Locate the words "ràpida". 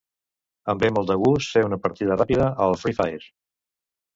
2.23-2.51